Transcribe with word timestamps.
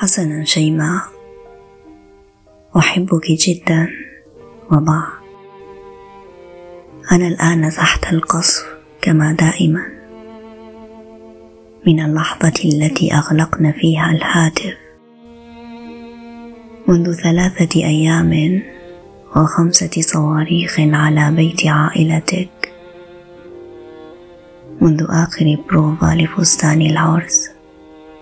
حسنا 0.00 0.44
شيماء 0.44 1.02
أحبك 2.76 3.26
جدا 3.32 3.88
وبعد 4.72 5.20
أنا 7.12 7.28
الآن 7.28 7.70
تحت 7.70 8.12
القصف 8.12 8.66
كما 9.02 9.32
دائما. 9.32 9.86
من 11.86 12.00
اللحظة 12.00 12.54
التي 12.64 13.14
اغلقنا 13.14 13.72
فيها 13.72 14.10
الهاتف. 14.10 14.76
منذ 16.88 17.12
ثلاثة 17.12 17.84
أيام 17.84 18.62
وخمسة 19.36 19.90
صواريخ 20.00 20.80
على 20.80 21.30
بيت 21.36 21.66
عائلتك. 21.66 22.72
منذ 24.80 25.06
آخر 25.10 25.56
بروفا 25.68 26.14
لفستان 26.14 26.82
العرس 26.82 27.50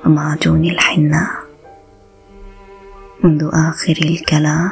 ومعجون 0.06 0.64
الحناء. 0.64 1.47
منذ 3.28 3.50
آخر 3.52 3.96
الكلام 4.04 4.70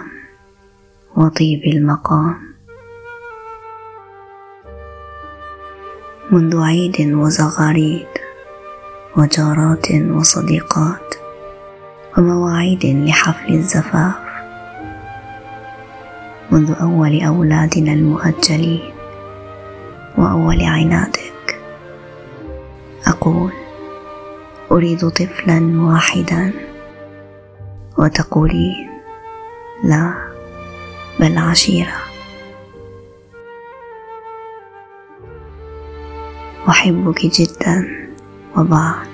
وطيب 1.17 1.61
المقام. 1.65 2.37
منذ 6.33 6.61
عيد 6.61 6.97
وزغاريد 7.01 8.07
وجارات 9.17 9.87
وصديقات 9.93 11.15
ومواعيد 12.19 12.87
لحفل 12.87 13.55
الزفاف. 13.55 14.15
منذ 16.51 16.75
أول 16.81 17.23
أولادنا 17.23 17.93
المؤجلين 17.93 18.93
وأول 20.19 20.63
عنادك. 20.63 21.61
أقول 23.07 23.53
أريد 24.71 25.09
طفلا 25.09 25.83
واحدا. 25.83 26.66
وتقولين 27.99 28.91
لا 29.85 30.15
بل 31.21 31.39
عشيرة. 31.39 31.97
أحبك 36.69 37.27
جدا 37.27 38.09
وبعد. 38.57 39.09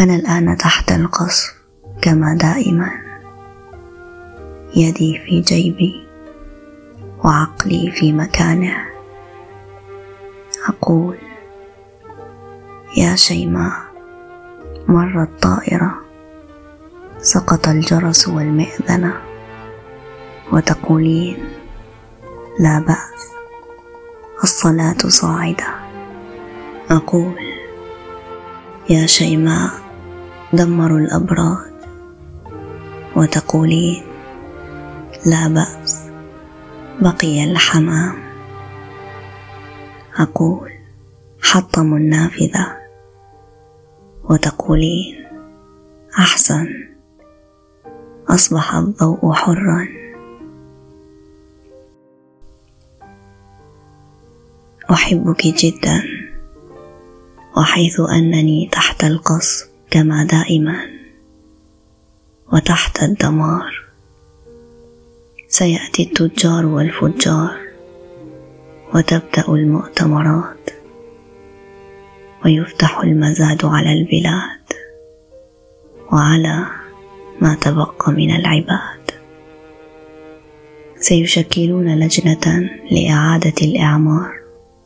أنا 0.00 0.14
الآن 0.14 0.56
تحت 0.56 0.92
القصف 0.92 1.54
كما 2.02 2.34
دائما. 2.34 2.90
يدي 4.76 5.18
في 5.18 5.40
جيبي 5.40 6.06
وعقلي 7.24 7.90
في 7.90 8.12
مكانه. 8.12 8.76
أقول 10.68 11.18
يا 12.96 13.16
شيماء 13.16 13.72
مرت 14.88 15.42
طائرة 15.42 16.01
سقط 17.22 17.68
الجرس 17.68 18.28
والمئذنة 18.28 19.14
وتقولين 20.52 21.38
لا 22.60 22.78
بأس 22.78 23.30
الصلاة 24.42 24.98
صاعدة. 24.98 25.66
أقول 26.90 27.34
يا 28.90 29.06
شيماء 29.06 29.70
دمروا 30.52 30.98
الأبراج 30.98 31.72
وتقولين 33.16 34.04
لا 35.26 35.48
بأس 35.48 36.10
بقي 37.00 37.44
الحمام. 37.44 38.14
أقول 40.16 40.72
حطموا 41.42 41.98
النافذة 41.98 42.76
وتقولين 44.24 45.26
أحسن. 46.18 46.91
أصبح 48.28 48.74
الضوء 48.74 49.32
حرا. 49.32 49.88
أحبك 54.90 55.46
جدا 55.46 56.02
وحيث 57.56 58.00
أنني 58.00 58.68
تحت 58.72 59.04
القصف 59.04 59.68
كما 59.90 60.24
دائما 60.24 60.76
وتحت 62.52 63.02
الدمار. 63.02 63.82
سيأتي 65.48 66.02
التجار 66.02 66.66
والفجار 66.66 67.62
وتبدأ 68.94 69.48
المؤتمرات 69.48 70.70
ويفتح 72.44 72.98
المزاد 73.00 73.64
على 73.64 73.92
البلاد 73.92 74.72
وعلى 76.12 76.66
ما 77.42 77.54
تبقى 77.54 78.12
من 78.12 78.30
العباد. 78.30 79.10
سيشكلون 80.96 81.94
لجنة 81.98 82.70
لإعادة 82.90 83.54
الإعمار 83.62 84.32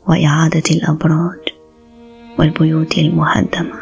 وإعادة 0.07 0.63
الأبراج 0.71 1.39
والبيوت 2.39 2.97
المهدمة. 2.97 3.79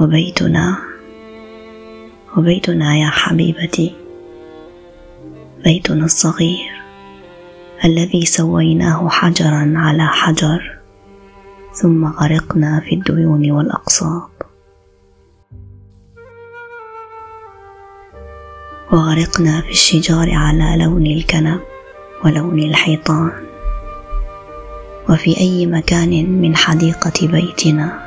وبيتنا 0.00 0.76
وبيتنا 2.36 2.96
يا 2.96 3.08
حبيبتي. 3.08 3.94
بيتنا 5.64 6.04
الصغير 6.04 6.82
الذي 7.84 8.26
سويناه 8.26 9.08
حجرا 9.08 9.72
على 9.76 10.06
حجر 10.06 10.78
ثم 11.72 12.04
غرقنا 12.06 12.80
في 12.80 12.94
الديون 12.94 13.50
والاقساط 13.50 14.47
وغرقنا 18.92 19.60
في 19.60 19.70
الشجار 19.70 20.34
على 20.34 20.84
لون 20.84 21.06
الكنب 21.06 21.60
ولون 22.24 22.58
الحيطان. 22.58 23.32
وفي 25.08 25.40
أي 25.40 25.66
مكان 25.66 26.40
من 26.40 26.56
حديقة 26.56 27.26
بيتنا 27.26 27.98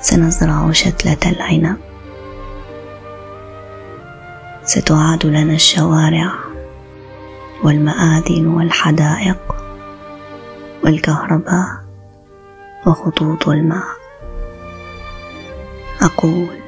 سنزرع 0.00 0.72
شتلة 0.72 1.32
العنب. 1.32 1.76
ستعاد 4.64 5.26
لنا 5.26 5.54
الشوارع 5.54 6.32
والمآذن 7.64 8.46
والحدائق 8.46 9.38
والكهرباء 10.84 11.66
وخطوط 12.86 13.48
الماء. 13.48 13.86
أقول 16.02 16.65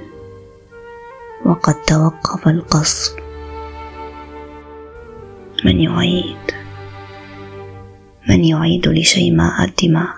وقد 1.49 1.75
توقف 1.75 2.49
القصف 2.49 3.17
من 5.65 5.81
يعيد؟ 5.81 6.37
من 8.29 8.45
يعيد 8.45 8.89
لشيماء 8.89 9.65
الدماء. 9.65 10.18